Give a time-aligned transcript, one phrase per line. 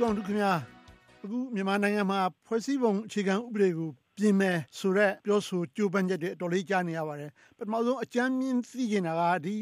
[0.00, 0.52] ဦးအောင်ထူးခင်ဗျာ
[1.22, 9.54] အခုမြန်မာနိုင်ငံမှာဖွဲ့စည်းပုံအခြေခံဥပဒေကိုပြင်မယ်ဆိုတော့ပြောဆိုကြိုးပမ်းချက်တွေအတော်လေးကြားနေရပါတယ်ပထမဆုံးအကြမ်းမြင့်သိနေတာကဒီ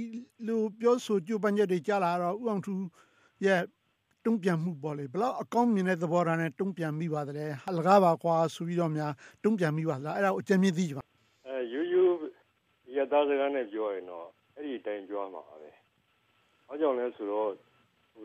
[0.47, 2.83] လိုပြောဆိုကြိုးပမ်းချက်တွေကြားလာတော့ဦးအောင်ထူး
[3.45, 3.61] ရဲ့
[4.25, 9.13] တုံ့ပြန်မှုပေါ့လေဘလောက်အကောင်းမြင်တဲ့သဘောထားနဲ့တုံ့ပြန်မိပါသလဲဟာလကားပါကွာဆိုပြီးတော့များ
[9.45, 11.05] တုံ့ပြန်မိပါလားအဲ့ဒါကိုအကြမ်းမြင့်သိကြပါ
[11.47, 12.03] အဲယူယူ
[12.97, 15.71] ရသားစကားနဲ့ပြောရင်တော့အဲ့ဒီအတိုင်းပြောမှာပါပဲ။
[16.67, 17.51] ဘာကြောင့်လဲဆိုတော့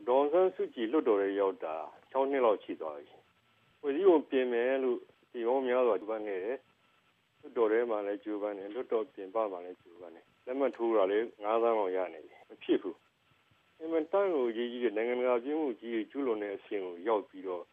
[0.07, 1.75] ဒေါန်ဆန်းစုကြည်လွတ်တော်ရဲ့ရောက်တာ
[2.13, 3.15] 6နှစ်လောက်ရှိသွားပြီ။
[3.81, 4.99] ဝစီကိုပြင်မယ်လို့
[5.31, 6.57] ဒီဘုံများစွာကြိုးပမ်းနေတယ်။
[7.41, 12.95] လွတ်တော်ထဲမှာလည်းကြိုးပမ်းတယ်လွတ်တော်ပြင်ပမှာလည်းကြိုးပမ်းတယ်။လက်မှတ်ထိုးတာလည်း9သန်းလောက်ရနေပြီ။မဖြစ်ဘူး။
[13.81, 17.63] အမှန်တန်ကိုရေးကြီးတဲ့နိုင်ငံတကာပြည်မှုကြီးကျူးလွန်တဲ့အဆင့်ကိုရောက်ပြီးတော့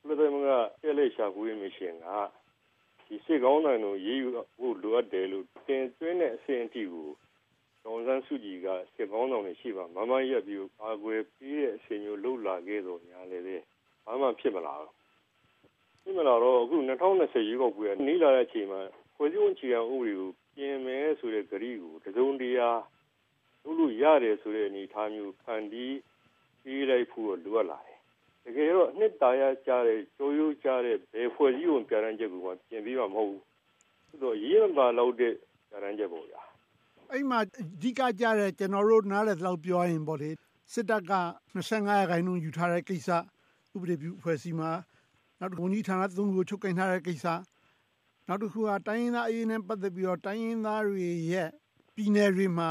[0.00, 0.52] ကုလသမဂ္ဂ
[0.82, 2.06] ကျဲလက်ရှာဖွေးမရှင်က
[3.06, 7.08] ဒီစစ်ကောင်းတိုင်းကိုရေးယူဖို့လိုအပ်တယ်လို့တင်သွင်းတဲ့အဆင့်အထိကို
[7.84, 13.56] ဒေါန်ဆန်းစုကြည်ကစစ်ကောင်းဆောင်တွေရှိပါမမရက်ပြီးအာကွယ်ပြီးတဲ့အဆင့်မျိုးလှုပ်လာခဲ့တော့ညာလေပဲ
[14.06, 14.92] ဘာမှဖြစ်မလာတော့
[16.02, 18.80] ဖြစ်မလာတော့အခု2020ရွေးကောက်ပွဲနီးလာတဲ့အချိန်မှာ
[19.16, 22.70] ဖွဲ့စည်းပုံချီအောင်ဥပဒေကိုပြင်မယ်ဆိုတဲ့ကြိကိုတစုံတရာ
[23.62, 25.96] လုပ်လို့ရတယ်ဆိုတဲ့အနေအထားမျိုးဖန်တီး
[26.62, 27.98] ပြီးလိုက်ဖို့လိုအပ်လာတယ်
[28.44, 33.42] တကယ်တော့နှစ်တာရကြတဲ့ကြိုးရိုးကြတဲ့ဘယ်ဖွဲ့စည်းပုံပြဋ္ဌာန်းချက်ကိုမှပြင်ပြီးမှမဟုတ်ဘူး
[34.08, 35.34] ဆိုတော့ရေးမပါလို့တဲ့
[35.70, 36.40] ပြဋ္ဌာန်းချက်ပေါ့ဗျာ
[37.12, 40.30] အဲ့မှာအဓိကကြတဲ့ကျွန်တော်တို့နားလည်တော့ပြောရင်ပေါ့လေ
[40.72, 41.14] စစ်တပ်က
[41.54, 43.08] 25ရာခိုင်နှုန်းယူထားတဲ့ကိစ္စ
[43.76, 44.70] ဥပဒေပြုဖွဲ့စည်းမှာ
[45.40, 47.26] နောက်တစ်ခုဝန်ကြီးဌာနသုံးခုချုပ်ကင်ထားတဲ့ကိစ္စ
[48.26, 51.50] နောက်တစ်ခုကတိုင်းရင်းသားအရေးနဲ့ပတ်သက်ပြီးတော့တိုင်းရင်းသားတွေရဲ့
[51.94, 52.70] ပြည်နယ်တွေမှာ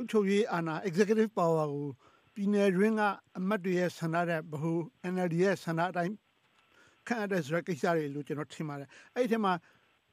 [0.00, 1.88] ဥချုပ်ရေးအာဏာ executive power ကို
[2.34, 3.02] ပြည်နယ်တွင်းက
[3.38, 4.78] အမတ်တွေရဲ့ဆန္ဒတဲ့ဗဟို
[5.12, 6.14] NLD ရဲ့ဆန္ဒအတိုင်း
[7.06, 9.52] ခန့်အပ်တဲ့ဆိုတဲ့ကိစ္စတွေလို့ကျွန်တော်ထင်ပါတယ်အဲ့ဒီထဲမှာ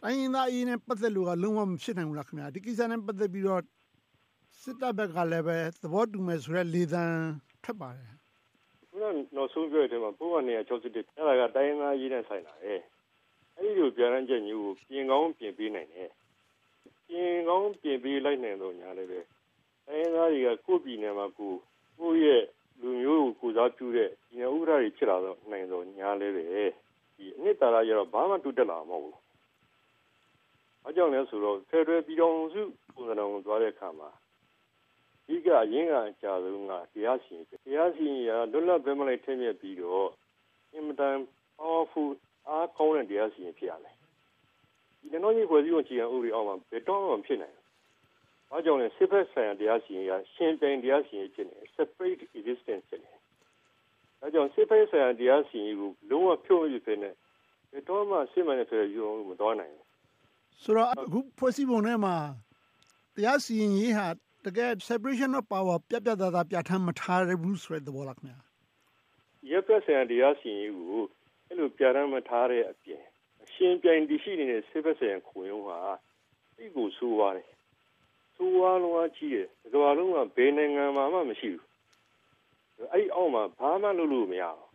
[0.01, 3.61] တိုင်းရင်းသားအရေးနဲ့ပတ်သက်လို့ကလုံးဝမဖြစ်နိုင်ဘူးလားခင်ဗျာဒီကိစ္စနဲ့ပတ်သက်ပြီးတော့
[4.61, 7.03] စစ်တပ်ဘက်ကလည်းပဲသဘောတူမယ်ဆိုတဲ့လေသံ
[7.63, 8.22] ထွက်ပါတယ်ခု
[9.13, 12.79] နနောက်ဆုံးပြောတဲ့မှာပုံမှန်နေ61အဲ့ဒါကတိုင်းရင်းသားရေးနဲ့ဆိုင်တာပဲအဲ့
[13.57, 16.09] ဒီလိုပြန်ရန်ချက်မျိုးကိုပြင်ကောင်းပြင်ပေးနိုင်တယ်
[17.07, 19.19] ပြင်ကောင်းပြင်ပေးလိုက်နိုင်တော့ညာလည်းပဲ
[19.87, 21.53] တိုင်းရင်းသားတွေကကိုယ့်ပြည်နယ်မှာကို
[21.99, 22.43] ကိုယ့်ရဲ့
[22.81, 26.43] လူမျိုးကိုကိုစားပြုတဲ့ဒီဥပဒေတွေဖြစ်လာတော့နိုင်တော့ညာလည်းပဲ
[27.15, 29.23] ဒီအနှစ်သာရရတော့ဘာမှတူတက်လာမှာမဟုတ်ဘူး။
[30.87, 32.61] အကြောင်းလဲဆိုတော့ဖက်ဒရယ်ပြည်တော်စု
[32.95, 34.09] ပုံစံတော်ကိုသွားတဲ့အခါမှာ
[35.27, 40.09] ဒီကအရင်ကအကြဆုံးကတရားစီရင်တရားစီရင်ရလွတ်လပ်ဘဲမလိုက်ထင်မြက်ပြီးတော့
[40.73, 41.15] အင်မတန်
[41.59, 42.09] powerful
[42.47, 43.95] အားကောင်းတဲ့တရားစီရင်ဖြစ်ရမယ်။
[44.99, 47.55] ဒီနော်ကြီးဖွဲ့စည်းပုံခြေခံဥပဒေအောက်မှာဘယ်တော့မှမဖြစ်နိုင်
[48.49, 53.13] ဘာကြောင့်လဲစစ်ဖက်ဆိုင်ရာတရားစီရင်ရရှင်ပြိုင်တရားစီရင်ဖြစ်နေ separate existence ဖြစ်နေ
[54.19, 57.09] ဒါကြောင့်စစ်ဖက်ဆိုင်ရာတရားစီရင်ကိုလုံးဝဖြုတ်ရဖြစ်နေ
[57.71, 59.87] ဘယ်တော့မှစစ်မှန်တဲ့ဆိုရယူအောင်မတော်နိုင်ဘူး
[60.61, 62.15] ဆိုတော့အခုဖွဲ့စည်းပုံထဲမှာ
[63.15, 64.07] တရားစီရင်ရေးဟာ
[64.45, 68.37] တကယ် separation of power ပြပြသားသား ပြဋ္ဌာန်းမထားရဘူးဆိုတဲ့သဘောလားခင်ဗျာ
[69.49, 71.01] ရပ်ဖက်ဆိုင်ရာတရားစီရင်ကို
[71.47, 73.03] အဲ့လိုပြဋ္ဌာန်းမထားတဲ့အပြင်
[73.53, 75.79] ရှင်ပြိုင်တရှိနေတဲ့စစ်ဖက်ဆိုင်ရာခုံရုံးဟာ
[76.55, 77.49] ဒီကိုဆိုးပါတယ်
[78.35, 81.67] ဆိုးဝါးလုံးဝကြီးတယ်ဒီကမ္ဘာလုံးကဘယ်နိုင်ငံမှာမှမရှိဘူး
[82.93, 84.69] အဲ့အောက်မှာဘာမှလုပ်လို့မရဘူး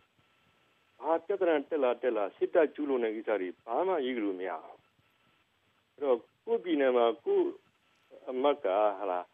[1.01, 4.77] ဘာပြဿနာတက်လာတက်လာစစ်တပ်ကျူးလွန်တဲ့ကိစ္စတွေဘာမှရေးကြလို့မရဘူး
[5.93, 7.41] အဲ့တော့ကိုပြည်နယ်မှာကို
[8.29, 8.65] အမတ်က
[8.97, 9.25] ဟာလား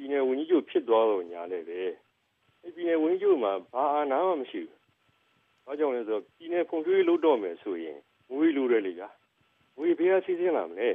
[0.00, 1.80] ပြည်နယ်ဝန်ကြီးချုပ်ဖြစ်သွားတော့ညာလေပဲ
[2.62, 4.78] အဲ့ပြည်နယ်ဝန်ကြီးချုပ်မှာဘာအာဏာမှမရှိဘူး
[5.64, 7.98] ဘာကြောင့်လဲဆိုတော့ပြည်နယ်ဖွံ့ဖြိုးရေးလုပ်တော့မယ်ဆိုရင်
[8.32, 9.02] ငွေလိုတယ်လေက
[9.76, 10.90] ငွေဘယ်အစီအစဉ်လာမလဲ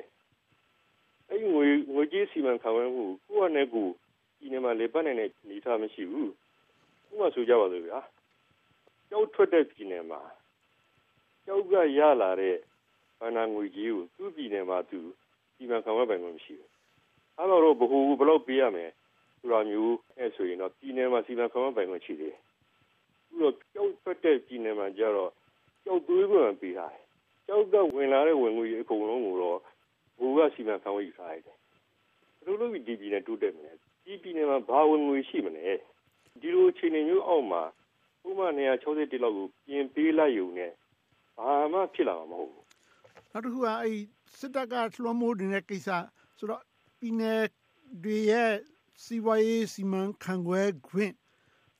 [1.28, 3.88] အဲ့ဒီငွေငွေကြေးစီမံခန့်ခွဲမှုကိုယ့်အနေကို
[4.40, 6.30] ဒီနေ့မှာလေပတ်နိုင်တဲ့နေသားမရှိဘူး
[7.10, 8.00] ဥပမာဆိုကြပါစို့ဗျာ
[9.10, 10.22] ကြောက်ထွက်တဲ့ပြည်နယ်မှာ
[11.46, 12.58] ကြောက်ကရလာတဲ့
[13.20, 15.00] ဘာနာငွေကြီးကိုသူ့ပြည်နယ်မှာသူ
[15.56, 16.75] စီမံခန့်ခွဲပိုင်ခွင့်မရှိဘူး
[17.38, 18.86] အဲ့တော့ဘ ਹੁ ဘယ်လောက်ပေးရမလဲ
[19.40, 22.36] ဆိုတာမျိုးအဲ့ဆိုရင်တော့ပြည်နယ်မှာစီမံခန့်ခွဲပိုင်ခွင့်ရှိတယ်
[23.28, 25.32] ပြီးတော့ကြောက်ထွက်တဲ့ပြည်နယ်မှာကျတော့
[25.84, 27.06] ကြောက်သွေးခွင့်ပေးထားတယ်
[27.48, 29.60] ကြောက်ကဝင်လာတဲ့ဝင်ငွေအကုန်လုံးကိုတော့
[30.20, 31.58] ဘူကစီမံခန့်ခွဲယူထားရတယ်
[32.44, 33.72] ဘယ်လိုလုပ်ပြီးဒီပြည်နယ်တိုးတက်မလဲ
[34.06, 35.68] ဒီပြည်နယ်မှာဘာဝင်ငွေရှိမလဲ
[36.42, 37.62] ဒီလိုအခြေအနေမျိုးအောက်မှာ
[38.28, 38.48] ဥပမာ
[38.86, 40.68] 161လောက်ကိုပြင်ပေးလိုက်ယူနေ
[41.38, 42.66] ဘာမှဖြစ်လာမှာမဟုတ်ဘူး
[43.32, 43.98] နောက်တစ်ခုကအဲ့
[44.38, 44.74] စစ်တပ်က
[45.04, 45.90] လွှမ်းမိုးနေတဲ့ကိစ္စ
[46.38, 46.64] ဆိုတော့
[47.06, 47.44] ပြည်နယ်
[48.04, 48.54] တွေရဲ့
[49.04, 51.14] စီးပွားရေးစီမံခန့်ခွဲခွင့်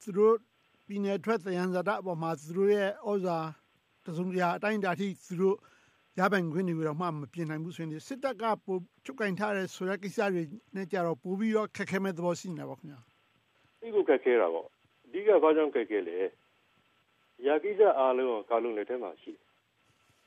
[0.02, 0.36] သူတို့
[0.88, 3.38] ပြည်နယ်ထွက်သယံဇာတအပေါ်မှာသူတို့ရဲ့ဩဇာ
[4.06, 5.58] တစုံတရာအတိုင်းအတာထိသူတို့
[6.20, 10.44] ရပိုင်ခွင့်တွေကိုတော့မှမပြင်နိုင်ဘူးဆိုရင်စစ်တပ်ကပိုချုပ်ကင်ထားတဲ့ဆိုတဲ့ကိစ္စတွေ
[10.76, 13.00] နဲ့ကြတော့ပိုပြီးတော့ခက်ခဲမဲ့သဘောရှိနေတာပေါ့ခင်ဗျာ
[13.82, 14.68] ဒီကိုခက်ခဲတာပေါ့
[15.06, 16.18] အဓိကဘာကြောင့်ခက်ခဲလဲ
[17.46, 19.46] ရာကိစ္စအားလုံးကာလုံလက်ထဲမှာရှိတယ်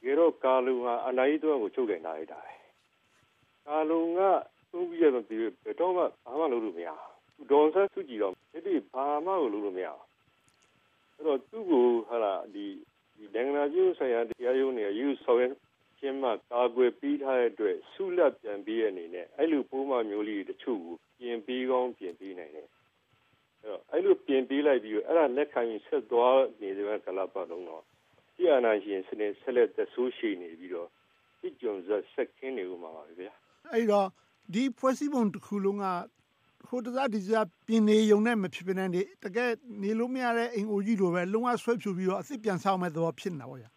[0.02, 2.54] ကြတော့ကာလုံဟာအနာရီတော့ကိုချုပ်ကင်ထားလိုက်တာပဲ
[3.68, 4.20] ကာလုံက
[4.72, 6.88] သုံးပြီးရတော့ဒီဘယ်တော့မှဘာမှလုပ်လို့မရ
[7.36, 8.32] ဘူးဒေါ်ဆန်းစုကြည်တော့
[8.66, 10.08] ဒီဘာမှကိုလုပ်လို့မရဘူး
[11.16, 12.66] အဲ့တော့သူ့ကိုဟာလာဒီ
[13.16, 15.44] ဒီနိုင်ငံပြည်ဆိုင်ရာတရားရုံးတွေယူဆောင်ရ
[15.98, 22.68] ချင်းမှကာကွယ်ပြီးထားတဲ့အတွက်ဆုလက်ပြန်ပြီးတဲ့အနေနဲ့အဲ့လိုပိုးမမျိုးလေးတချို့ကိုပြင်ပြီးကောင်းပြင်ပြီးနိုင်တယ်
[23.62, 27.82] အဲ့တော့အဲ့လိုပြင်ပြီးလိုက်ပြီးအဲ့ဒါလက်ခံရင်ဆက်သွားနေတဲ့ကလာပတ်လုံးတော့
[28.36, 30.88] ဒီအနာရှင်စနစ်ဆက်လက်သက်ဆိုးရှိနေပြီးတော့
[31.40, 33.32] ဒီကြုံစဆက်ခင်းနေဦးမှာပါဗျာ
[33.72, 34.08] အဲ့တော့
[34.52, 35.84] ဒီဖွဲ့စည်းပုံတစ်ခုလုံးက
[36.68, 38.88] ဟိုတစားဒီစားပြင်နေုံနဲ့မဖြစ်ဖြစ်နဲ့
[39.24, 39.50] တကယ်
[39.82, 43.70] နေလို့မရတဲ့အိမ်အိုကြီးလိုပဲလုံးဝဆွဲဖြူပြီးတော့အစ်စ်ပြန်ဆောင်မဲ့သဘောဖြစ်နေတာပေါ့ဗျာ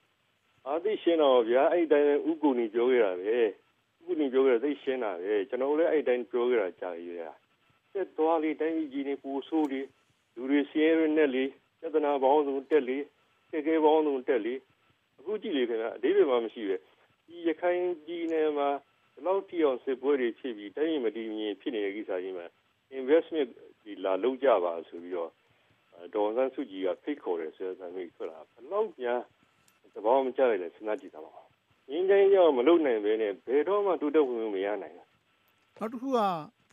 [0.67, 3.45] အာသိရှင်းတော့ဗျာအဲ့တိုင်းဥကူနီပြောခဲ့တာပဲဥ
[4.05, 7.31] ကူနီပြောခဲ့တာသိရှင်းတာပဲကျွန်တော်လည်းအဲ့တိုင်းပြောခဲ့တာကြာပြီဗျာ
[7.93, 9.81] တက်သွားလေတိုင်းကြီးနေပူဆိုးလေ
[10.35, 11.43] လူတွေဆင်းရဲနဲ့လေ
[11.79, 12.97] ပြဿနာပေါင်းစုံတက်လေ
[13.51, 14.53] တကယ်ပေါင်းစုံတက်လေ
[15.19, 16.77] အခုကြည့်လေခင်ဗျာအသေးပဲမှမရှိပဲ
[17.27, 18.69] ဒီရခိုင်ကြီးနယ်မှာ
[19.21, 22.45] ဒီလောက်တိအောင်စစ်ပွဲတွေဖြစ်ပြီးတိုင်းမတည်မြင်ဖြစ်နေတဲ့ကိစ္စကြီးမှာ
[22.99, 23.49] investment
[23.83, 25.31] ဒီလာလုံးကြပါဆိုပြီးတော့
[26.15, 29.21] ဒေါ်စန်းစုကြည်ကဖိတ်ခေါ်တယ်ဆိုတဲ့မျိုးထွက်လာဘလောက်များ
[29.93, 31.31] သဘောမကျလိုက်လဲစဉ်းစားကြည့်တာပါ
[31.91, 35.07] ရင်းချင်းရောက်မလုပ်နိုင်ပဲနဲ့ဘယ်တော့မှတိုးတက်ဝင်မရနိုင်ဘူး
[35.77, 36.19] နောက်တစ်ခုက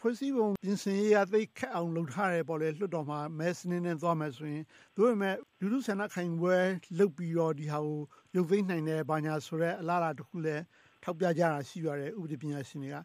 [0.00, 4.65] ဖွဲ့စည်းပုံပြင်ဆင်ရေးအသိခက်အောင်လုပ်ထားတယ်ပေါ့လေလွှတ်တော်မှာမဲစနစ်နဲ့သွားမယ်ဆိုရင်
[4.97, 6.56] တို့ပေမဲ့လူလူဆန္ဒခိုင်ပွဲ
[6.99, 8.00] လုပ်ပြီးတော့ဒီဟာကို
[8.37, 10.62] ရုပ်သိမ်းနိုင်တယ်ဘာညာဆိုတော့အလားအလာတစ်ခုလည်း
[11.03, 12.97] ထောက်ပြကြတာရှိရတယ်ဥပဒေပညာရှင်တွေက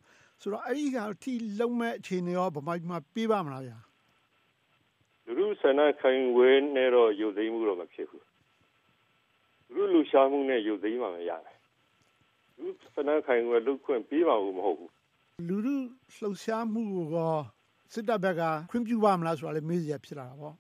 [0.42, 3.78] ဆိုတော့အဲ့ဒီကအထိလုံးမဲ့အခြေအနေရောဗမာပြည်မှာပြေးပါမလားဗျာ
[5.26, 8.26] လူလူဆန္ဒခိုင်ပွဲနဲ့တော့ရုပ်သိမ်းမှုတော့မဖြစ်ဘူး
[9.74, 11.58] လူလူရှာမှုနဲ့ရုပ်သိမ်းမှမရတယ်
[12.60, 14.92] လူဆန္ဒခိုင်ပွဲလုပ်ခွင့်ပေးပါဘူးမဟုတ်ဘူး
[15.48, 15.76] လူလူ
[16.18, 17.36] လှုပ်ရှားမှုကို
[17.94, 20.56] စစ်တပ်ဘက်ကခွင့်ပြုပါမလားဆိုတာလည်းမေးစရာဖြစ်လာတာပေါ့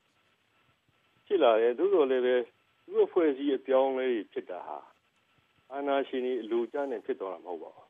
[1.27, 2.35] ဖြစ်လာတယ်သို့တော်လည်းပဲ
[2.85, 4.77] သူ့အဖွဲ့အစည်းအပြောင်းလဲဖြစ်တာဟာ
[5.73, 7.87] အာဏာရှင်တွေအလိုကျနဲ့ဖြစ်သွားတာမဟုတ်ပါဘူး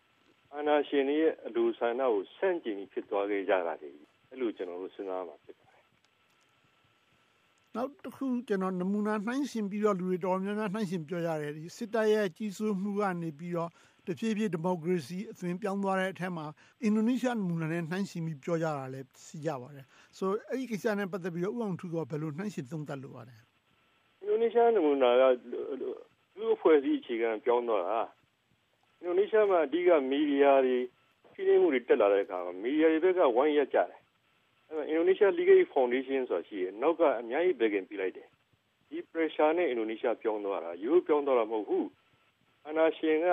[0.56, 3.90] အာဏာရှင်တွေရဲ့အလိုဆန္ဒကိုဆန့်ကျင်ပြီးဖြစ်သွားခဲ့ကြတာလေ
[4.30, 5.84] အဲ့လိုကျွန်တော်တို့စဉ်းစားမှာဖြစ်ပါတယ်
[7.76, 13.70] နောက်တစ်ခုကျွန်တော်နမူနာနှိုင်းရှင်ပြီးတော့လူတွေတော်များများနှိုင်းရှင်ပြောရတယ်ဒီစစ်တပ်ရဲ့ကြီးစိုးမှုကနေပြီးတော့
[14.08, 16.46] တဖြည်းဖြည်းဒီမိုကရေစီအသွင်ပြောင်းသွားတဲ့အထက်မှာ
[16.84, 19.86] အင်ဒိုနီးရှားနမူနာနဲ့နှိုင်းရှင်ပြီးပြောကြတာလည်းစီကြပါတယ်
[20.18, 23.36] ဆိုအဲ့ဒီကိစ္စနဲ့ပတ်သက်ပြီးတော့ဥအောင်ထူကဘယ်လိုနှိုင်းရှင်သုံးသပ်လိုပါလဲ
[24.22, 25.24] အင်ဒိုနီးရှားနမူနာက
[26.38, 28.00] လူအဖွဲ့အစည်းအခြေခံပြောင်းသွားတာ
[29.02, 30.78] အင်ဒိုနီးရှားမှာအဓိကမီဒီယာတွေ
[31.34, 34.00] ဖိနှိပ်မှုတွေတက်လာတဲ့အခါမှာမီဒီယာတွေဘက်ကဝိုင်းရက်ကြတယ်
[34.70, 38.28] အဲအင်ဒိုနီးရှား Legal Foundation ဆိုတာရှိတယ်နောက်ကအများကြီးဘက်ကင်ပြလိုက်တယ်
[38.90, 41.88] ဒီ pressure နဲ့အင်ဒိုနီးရှားပြောင်းသွားတာရိုးပြောင်းသွားတာမဟုတ်ဘူး
[42.68, 43.28] အနာရှင်က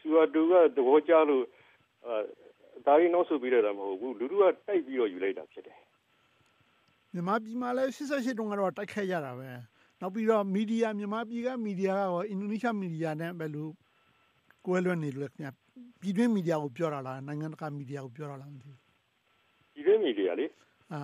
[0.00, 1.44] စူအတူကသဘောကျလို့
[2.06, 2.14] အဲ
[2.86, 5.78] ဒါရီနောက်ဆုပြီးရတာမဟုတ်ဘူးလူတို့ကတိုက်ပြီးတော့ယူလိုက်တာဖြစ်တယ်
[7.12, 9.48] မြန်မာပြည်မှာလည်း88တုန်းကတော့တိုက်ခိုက်ရတာပဲ
[10.00, 13.68] နောက်ပြီးတော့မီဒီယာမြန်မာပြည်ကမီဒီယာကအင်ဒိုနီးရှားမီဒီယာနဲ့ဘယ်လို
[14.66, 15.48] ကွဲလွဲနေလို့ခင်ဗျ
[16.00, 18.78] ပြည်တွင်းမီဒီယာကိုပြောတာလားနိုင်ငံတကာမီဒီယာကိုပြောတာလားမသိဘူး
[19.72, 20.46] ပြည်တွင်းမီဒီယာလေ
[20.92, 21.00] အာ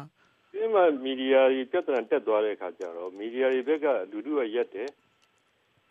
[0.53, 4.89] ဒီမှာမီဒီယာတွေပြဿနာတက်သွားတဲ့အခါကျတော့မီဒီယာတွေဘက်ကလူလူကရက်တယ်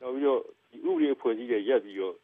[0.02, 0.40] နောက်ပြီးတော့
[0.72, 2.16] ဒီဥပဒေအဖွဲ့အစည်းတွေရက်ပြီးတော့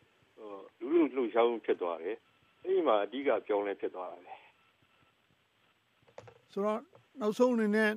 [0.80, 2.18] လူလူလှုပ်ရှားမှုဖြစ်သွားတယ်
[2.62, 4.36] အဲဒီမှာအဓိကပြောင်းလဲဖြစ်သွားတာလေ
[6.51, 6.80] ဆိုတော့
[7.19, 7.92] နောက်ဆုံးအနေနဲ့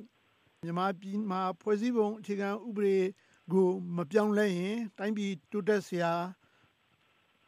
[0.65, 2.97] မြန်မာပြည်မှာ ဖွဲ့စည်းပုံအခြေခံဥပဒေ
[3.53, 6.11] ကို မပြောင်းလဲရင် တိုင်းပြည်တိုးတက်စရာ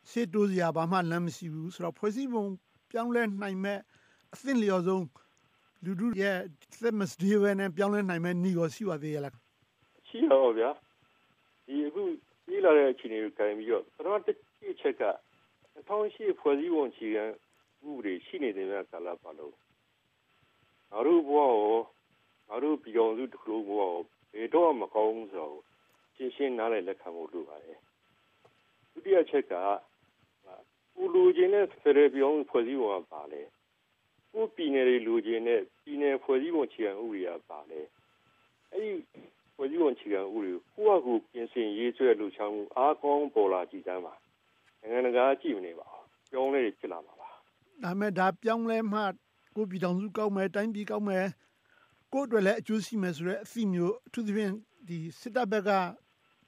[0.09, 2.45] ရှေ့တိုးစရာ ဘာမှလမ်းမရှိဘူးဆိုတော့ ဖွဲ့စည်းပုံ
[2.91, 3.79] ပြောင်းလဲနိုင်မဲ့
[4.33, 5.05] အသင့်လျော်ဆုံး
[5.83, 6.37] လူတို့ရဲ့
[6.81, 9.35] သက်မစဒီဝဲနဲ့ ပြောင်းလဲနိုင်မဲ့ဤကိုရှိပါသေးရဲ့လား
[10.07, 10.71] ရှိတော့ဗျာ
[11.67, 12.03] ဒီအခု
[12.47, 14.37] ကြီးလာတဲ့အခြေအနေကိုကြင်ပြီးတော့ ပထမတစ်
[14.81, 15.03] ချက်က
[15.75, 17.25] 2008ဖွဲ့စည်းပုံအခြေခံ
[17.87, 19.55] ဥပဒေ ရှိနေတဲ့ကာလပတ်လုံး
[20.91, 21.79] ငါတို့ဘဝကို
[22.47, 23.95] ငါတို့ပြည်တော်စုတစ်ခုလုံးဘဝကို
[24.33, 25.57] ဘယ်တော့မှမကောင်းဘူးဆိုတော့
[26.15, 27.77] ရှင်းရှင်းနားလည်လက်ခံဖို့လိုပါတယ်
[28.91, 29.53] ဒုတိယချက်က
[30.95, 33.41] ကိုလူချင်းတဲ့ဖရယ်ပြောင်းဖွဲ့စည်းပုံကပါလဲ
[34.33, 37.79] ကိုပြည်နယ်တွေလူချင်းတဲ့ပြည်နယ်ဖွဲ့စည်းပုံခြေခံဥပဒေကပါလဲ
[38.71, 38.91] အဲ့ဒီ
[39.55, 44.13] ဖွဲ့စည်းပုံခြေခံဥပဒေကိုကိုယ့်အကူပြင်ဆင်ရေးဆွဲလှူချောင်းမှုအားကောင်းပေါ်လာကြည့်တမ်းပါ
[44.81, 47.29] နိုင်ငံတကာကြည့်မနေပါဘူးပြောင်းလဲဖြစ်လာမှာပါ
[47.83, 49.01] ဒါမဲ့ဒါပြောင်းလဲမှ
[49.55, 51.25] ကိုပြည်တော်စုကောက်မယ်တိုင်းပြည်ကောက်မယ်
[52.13, 54.53] ကိုအတွက်လည်းအကျိုးရှိမယ်ဆိုတော့အသိမျိုးအထူးသဖြင့်
[54.87, 55.71] ဒီစစ်တပ်ဘက်က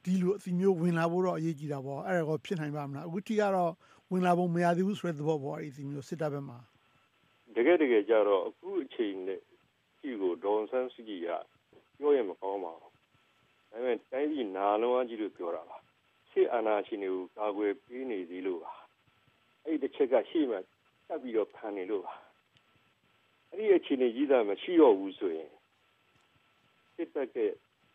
[0.04, 3.72] ဒီလိုအသိမျိုးဝင်လာဖို့တော့အရေးကြီးတာပေါ့အဲ့ဒါကိုဖြစ်နိုင်ပါမလားအခုထိကတော့
[4.12, 6.60] ဝင်လာဖို့မရသေးဘူးဆိုတဲ့သဘောပေါ့အဲ့ဒီမျိုးစစ်တပ်ဘက်မှာ
[7.56, 9.39] တကယ်တကယ်ကြတော့အခုအချိန်နဲ့
[10.00, 11.30] ဒီကိုဒေါန်ဆန်းစုကြည်က
[12.00, 13.00] ပြောရမကောင်းပါဘူးဒါ
[13.72, 15.78] ပေမဲ့တိုင်းပြည်နာလုံးအကြီးလို့ပြောတာပါ
[16.32, 18.74] စစ်အာဏာရှင်တွေကိုကာကွယ်ပေးနေသေးလို့ပါ
[19.66, 20.60] အဲ့ဒီတစ်ချက်ကရှေ့မှာ
[21.08, 22.13] တက်ပြီးတော့ဖန်နေလို့ပါ
[23.59, 25.50] အဲ့ဒီအခြေအနေကြီးတာမရှိတော့ဘူးဆိုရင်
[26.94, 27.37] စစ်တပ်က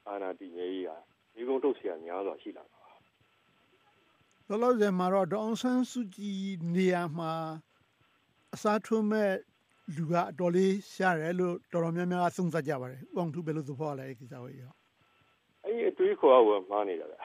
[0.07, 0.97] အာဏာတည်မြဲရေးဟာ
[1.33, 2.79] ဒီကုန်းထုတ်เสียများစွာရှိလာပါ
[4.47, 6.41] လောလောဆယ်မှာတော့ဒေါအောင်ဆန်းစုကြည်
[6.75, 7.33] နေရာမှာ
[8.53, 9.31] အစားထိုးမဲ့
[9.95, 14.73] လူကအတော်လေးရှားတယ်လို့တော်တော်များများကသုံးသပ်ကြပါတယ်။ဦးအောင်ထူးဘယ်လိုသဘောလဲဒီကိစ္စကိုရော။
[15.65, 17.17] အဲ့ အဲ့ဒီအတွေးခေါ်ကမှားနေတာဗျ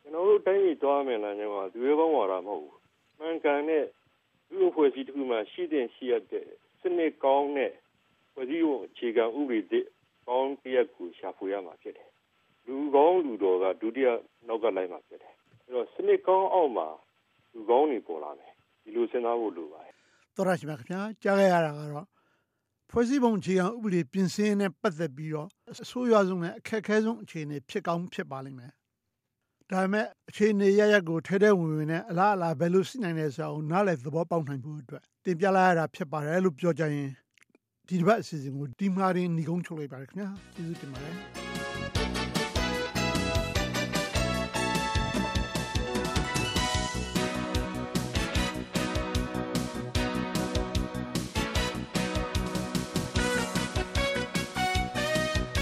[0.00, 2.80] ကျွန်တော်တို့တိုင်းပြည်သွားမယ်လားညမှာသူရဲကောင်းဝါဒမဟုတ်ဘူး
[3.18, 3.84] မှန်ကန်တဲ့
[4.56, 6.46] လူ့အဖွဲ့အစည်းတစ်ခုမှရှိတဲ့ရှိရတဲ့
[6.80, 7.72] စနစ်ကောင်းတဲ့
[8.39, 9.85] ဖွဲ့စည်းပုံအခြေခံဥပဒေတစ်
[10.27, 12.09] ကောင်းတစ်ရပ်ကိုရှာဖွေရမှာဖြစ်တယ်
[12.65, 14.09] လူကောင်းလူတော်ကဒုတိယ
[14.47, 15.33] နောက်ကလိုက်မှာဖြစ်တယ်
[15.65, 16.87] အဲ့တော့စနစ်ကောင်းအောက်မှာ
[17.53, 18.51] လူကောင်းတွေပေါ်လာမယ်
[18.83, 19.93] ဒီလိုစဉ်းစားဖို့လိုပါတယ်
[20.35, 22.07] တော်ရရှိပါခင်ဗျာကြားခဲ့ရတာကတော့
[22.91, 28.71] ဖွဲ့စည်းပုံအခြေခံဥပဒေပြင်ဆင်နဲ့ပတ်သက်ပြီးတော့အဆိုးရွားဆုံးနဲ့အခက်အခဲဆုံးအခြေအနေဖြစ်ကောင်းဖြစ်ပါလိမ့်မယ်
[29.69, 37.09] ဒါပေမဲ့အခြေအနေရရက်ကိုထဲထဲဝင်ဝင်နဲ့အလားအလာဘယ်လိုရှိနိုင်လဲဆိုအောင်နားလည်သဘောပေါက်နိုင်ဖို့အတွက်တင်ပြလာရတာဖြစ်ပါတယ်လို့ပြောကြရင်
[37.89, 42.18] ဒီတစ်ပတ်အစီအစဉ်ကိုဒီမှာရင်းညီကုန်းချုပ်လိုက်ပါရခင်ဗျာကျေးဇူးတင်ပါတယ်